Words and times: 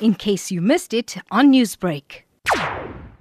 in 0.00 0.14
case 0.14 0.50
you 0.50 0.60
missed 0.60 0.92
it 0.92 1.16
on 1.30 1.52
Newsbreak. 1.52 2.22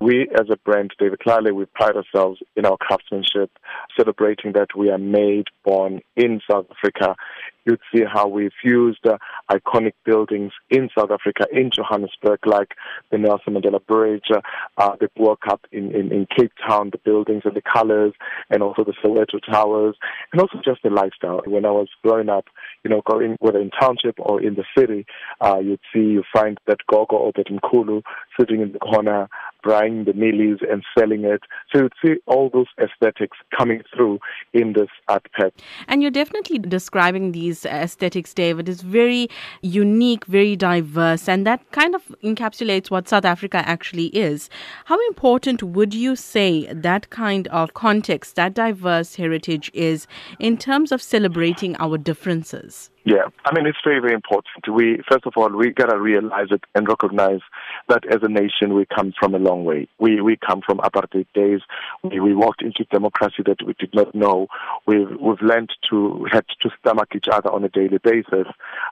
We, 0.00 0.28
as 0.38 0.50
a 0.50 0.56
brand, 0.56 0.92
David 0.98 1.20
Tlale, 1.26 1.54
we 1.54 1.64
pride 1.64 1.96
ourselves 1.96 2.40
in 2.56 2.66
our 2.66 2.76
craftsmanship, 2.76 3.50
celebrating 3.96 4.52
that 4.52 4.76
we 4.76 4.90
are 4.90 4.98
made, 4.98 5.46
born 5.64 6.00
in 6.14 6.40
South 6.50 6.66
Africa. 6.70 7.16
You'd 7.64 7.80
see 7.94 8.02
how 8.04 8.28
we've 8.28 8.52
used 8.62 9.06
uh, 9.06 9.18
iconic 9.50 9.94
buildings 10.04 10.52
in 10.70 10.90
South 10.96 11.10
Africa, 11.10 11.46
in 11.52 11.70
Johannesburg, 11.70 12.40
like 12.46 12.72
the 13.10 13.18
Nelson 13.18 13.54
Mandela 13.54 13.84
Bridge, 13.86 14.28
uh, 14.76 14.96
the 15.00 15.08
Bo-Kaap 15.16 15.60
in, 15.72 15.94
in, 15.94 16.12
in 16.12 16.26
Cape 16.36 16.52
Town, 16.66 16.90
the 16.90 16.98
buildings 16.98 17.42
and 17.44 17.54
the 17.54 17.62
colors, 17.62 18.12
and 18.50 18.62
also 18.62 18.84
the 18.84 18.94
Soweto 19.02 19.40
Towers, 19.50 19.96
and 20.32 20.40
also 20.40 20.58
just 20.64 20.82
the 20.82 20.90
lifestyle. 20.90 21.42
When 21.46 21.64
I 21.64 21.70
was 21.70 21.88
growing 22.02 22.28
up, 22.28 22.46
you 22.82 22.90
know, 22.90 23.02
going 23.06 23.36
whether 23.40 23.60
in 23.60 23.70
township 23.70 24.16
or 24.18 24.42
in 24.42 24.54
the 24.54 24.64
city, 24.76 25.06
uh, 25.40 25.58
you'd 25.58 25.80
see, 25.92 26.00
you 26.00 26.22
find 26.32 26.58
that 26.66 26.78
Gogo 26.90 27.16
or 27.16 27.32
that 27.36 27.46
Mkulu 27.46 28.02
sitting 28.38 28.60
in 28.60 28.72
the 28.72 28.78
corner, 28.78 29.28
buying 29.64 30.04
the 30.04 30.12
mealies 30.12 30.58
and 30.70 30.84
selling 30.96 31.24
it. 31.24 31.42
So 31.72 31.82
you'd 31.82 31.92
see 32.04 32.20
all 32.26 32.50
those 32.50 32.66
aesthetics 32.80 33.38
coming 33.56 33.82
through 33.94 34.18
in 34.52 34.72
this 34.74 34.88
art 35.08 35.26
pack. 35.32 35.52
And 35.88 36.02
you're 36.02 36.10
definitely 36.10 36.58
describing 36.58 37.32
these 37.32 37.64
aesthetics, 37.64 38.34
David. 38.34 38.68
It's 38.68 38.82
very 38.82 39.28
unique, 39.62 40.24
very 40.26 40.56
diverse, 40.56 41.28
and 41.28 41.46
that 41.46 41.70
kind 41.72 41.94
of 41.94 42.02
encapsulates 42.22 42.90
what 42.90 43.08
South 43.08 43.24
Africa 43.24 43.62
actually 43.66 44.06
is. 44.06 44.50
How 44.86 44.98
important 45.08 45.62
would 45.62 45.94
you 45.94 46.16
say 46.16 46.72
that 46.72 47.10
kind 47.10 47.48
of 47.48 47.74
context, 47.74 48.36
that 48.36 48.54
diverse 48.54 49.14
heritage 49.16 49.70
is 49.74 50.06
in 50.38 50.56
terms 50.56 50.92
of 50.92 51.02
celebrating 51.02 51.76
our 51.78 51.98
differences? 51.98 52.90
Yeah, 53.06 53.24
I 53.44 53.54
mean, 53.54 53.66
it's 53.66 53.78
very, 53.84 54.00
very 54.00 54.14
important. 54.14 54.66
We, 54.66 55.02
first 55.06 55.26
of 55.26 55.34
all, 55.36 55.50
we 55.50 55.72
gotta 55.72 56.00
realize 56.00 56.46
it 56.50 56.62
and 56.74 56.88
recognize 56.88 57.40
that 57.88 58.06
as 58.06 58.20
a 58.22 58.28
nation, 58.28 58.72
we 58.72 58.86
come 58.86 59.12
from 59.18 59.34
a 59.34 59.38
long 59.38 59.66
way. 59.66 59.88
We, 59.98 60.22
we 60.22 60.36
come 60.38 60.62
from 60.64 60.78
apartheid 60.78 61.26
days. 61.34 61.60
We, 62.02 62.18
we 62.20 62.34
walked 62.34 62.62
into 62.62 62.84
democracy 62.90 63.42
that 63.44 63.58
we 63.66 63.74
did 63.78 63.94
not 63.94 64.14
know. 64.14 64.46
We've, 64.86 65.10
we've 65.20 65.42
learned 65.42 65.70
to, 65.90 66.26
had 66.32 66.46
to 66.62 66.70
stomach 66.80 67.10
each 67.14 67.28
other 67.30 67.52
on 67.52 67.62
a 67.62 67.68
daily 67.68 67.98
basis. 67.98 68.46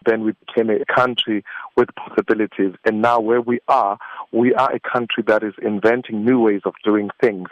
Then 0.04 0.24
we 0.24 0.32
became 0.46 0.68
a 0.68 0.84
country 0.84 1.42
with 1.78 1.88
possibilities. 1.94 2.74
And 2.84 3.00
now 3.00 3.18
where 3.18 3.40
we 3.40 3.60
are, 3.68 3.96
we 4.30 4.52
are 4.54 4.74
a 4.74 4.80
country 4.80 5.24
that 5.26 5.42
is 5.42 5.54
inventing 5.62 6.22
new 6.22 6.38
ways 6.38 6.60
of 6.66 6.74
doing 6.84 7.08
things 7.18 7.48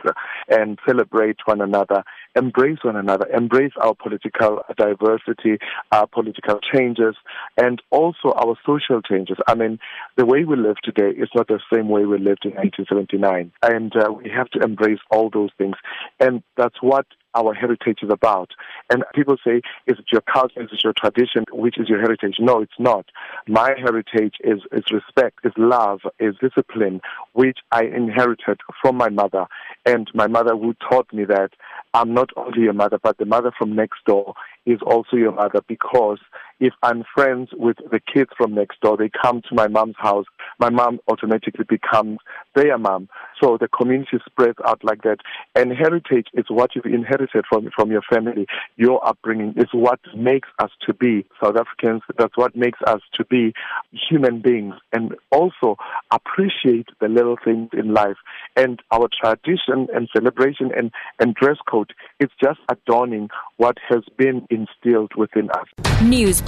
and 0.49 0.79
celebrate 0.87 1.39
one 1.47 1.63
another, 1.63 2.05
embrace 2.37 2.79
one 2.83 2.97
another, 2.97 3.27
embrace 3.35 3.73
our 3.81 3.95
political 3.95 4.63
diversity, 4.77 5.59
our 5.93 6.07
political 6.07 6.59
changes, 6.73 7.15
and 7.57 7.83
also 7.91 8.33
our 8.37 8.57
social 8.65 9.03
changes. 9.03 9.37
I 9.47 9.55
mean, 9.55 9.79
the 10.17 10.27
way 10.27 10.45
we 10.45 10.57
live 10.57 10.77
today 10.83 11.11
is 11.11 11.29
not 11.35 11.49
the 11.49 11.61
same 11.73 11.89
way 11.89 12.05
we 12.05 12.19
lived 12.19 12.45
in 12.45 12.53
1979. 12.53 13.53
And 13.63 13.97
uh, 13.97 14.13
we 14.13 14.31
have 14.31 14.49
to 14.51 14.61
embrace 14.61 15.01
all 15.11 15.31
those 15.31 15.51
things. 15.59 15.77
And 16.19 16.43
that's 16.57 16.81
what 16.81 17.07
our 17.35 17.55
heritage 17.55 17.99
is 18.03 18.11
about. 18.11 18.51
And 18.91 19.05
people 19.15 19.37
say, 19.45 19.63
is 19.87 19.99
it 19.99 20.07
your 20.13 20.23
culture, 20.23 20.63
is 20.63 20.71
it 20.73 20.85
your 20.85 20.93
tradition, 20.93 21.45
which 21.53 21.79
is 21.79 21.89
your 21.89 22.01
heritage? 22.01 22.37
No, 22.39 22.61
it's 22.61 22.73
not. 22.79 23.07
My 23.47 23.75
heritage 23.79 24.35
is, 24.41 24.61
is 24.73 24.85
respect, 24.91 25.41
is 25.45 25.53
love, 25.57 26.01
is 26.19 26.35
discipline, 26.41 27.01
which 27.33 27.59
I 27.73 27.85
inherited 27.85 28.61
from 28.83 28.97
my 28.97 29.09
mother. 29.09 29.47
And 29.87 30.09
my 30.15 30.27
mother 30.27 30.57
who 30.57 30.75
taught 30.89 31.13
me 31.13 31.25
that 31.25 31.51
I'm 31.95 32.15
not 32.15 32.31
only 32.37 32.63
your 32.63 32.73
mother, 32.73 32.99
but 33.03 33.19
the 33.19 33.25
mother 33.25 33.53
from 33.57 33.75
next 33.75 34.05
door 34.07 34.35
is 34.67 34.79
also 34.85 35.17
your 35.17 35.33
mother 35.33 35.61
because 35.67 36.19
if 36.61 36.75
I'm 36.83 37.05
friends 37.15 37.49
with 37.53 37.79
the 37.91 38.01
kids 38.01 38.31
from 38.37 38.55
next 38.55 38.81
door, 38.81 38.97
they 38.97 39.11
come 39.11 39.43
to 39.49 39.55
my 39.55 39.67
mom's 39.67 39.97
house, 39.99 40.27
my 40.59 40.69
mom 40.69 41.01
automatically 41.09 41.65
becomes 41.69 42.19
their 42.55 42.77
mom. 42.79 43.09
So 43.43 43.57
the 43.59 43.69
community 43.69 44.19
spreads 44.27 44.59
out 44.67 44.85
like 44.85 45.03
that. 45.03 45.19
And 45.55 45.73
heritage 45.73 46.27
is 46.35 46.45
what 46.49 46.75
you've 46.75 46.85
inherited 46.85 47.45
from, 47.49 47.71
from 47.75 47.91
your 47.91 48.03
family. 48.03 48.47
Your 48.77 49.07
upbringing 49.07 49.55
is 49.57 49.69
what 49.73 50.01
makes 50.15 50.49
us 50.59 50.71
to 50.87 50.93
be 50.93 51.25
South 51.43 51.57
Africans. 51.57 52.03
That's 52.19 52.37
what 52.37 52.55
makes 52.55 52.79
us 52.87 53.01
to 53.15 53.25
be 53.25 53.55
human 53.93 54.43
beings 54.43 54.75
and 54.93 55.15
also 55.33 55.77
appreciate 56.11 56.89
the 57.01 57.09
little 57.09 57.37
things 57.43 57.71
in 57.73 57.95
life. 57.95 58.17
And 58.57 58.81
our 58.91 59.09
tradition 59.09 59.89
and 59.95 60.09
celebration 60.13 60.71
and, 60.77 60.91
and 61.19 61.35
dress 61.35 61.57
code 61.69 61.95
is 62.19 62.29
just 62.43 62.61
adorning 62.69 63.31
what 63.57 63.79
has 63.89 64.03
been 64.19 64.47
instilled 64.51 65.13
within 65.17 65.51
us. 65.53 65.67